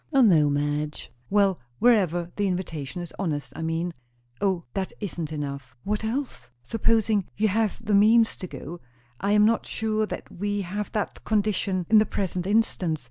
"O 0.11 0.21
no, 0.21 0.49
Madge!" 0.49 1.11
"Well, 1.29 1.59
wherever 1.77 2.31
the 2.35 2.47
invitation 2.47 3.03
is 3.03 3.13
honest, 3.19 3.53
I 3.55 3.61
mean." 3.61 3.93
"O, 4.41 4.63
that 4.73 4.91
isn't 4.99 5.31
enough." 5.31 5.75
"What 5.83 6.03
else? 6.03 6.49
supposing 6.63 7.25
you 7.37 7.49
have 7.49 7.79
the 7.85 7.93
means 7.93 8.35
to 8.37 8.47
go. 8.47 8.79
I 9.19 9.33
am 9.33 9.45
not 9.45 9.67
sure 9.67 10.07
that 10.07 10.31
we 10.31 10.61
have 10.61 10.91
that 10.93 11.23
condition 11.23 11.85
in 11.87 11.99
the 11.99 12.07
present 12.07 12.47
instance. 12.47 12.99